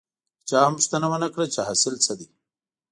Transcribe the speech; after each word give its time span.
هېچا 0.41 0.59
هم 0.65 0.73
پوښتنه 0.77 1.05
ونه 1.09 1.27
کړه 1.33 1.45
چې 1.53 1.59
حاصل 1.67 1.95
څه 2.05 2.13
دی. 2.19 2.27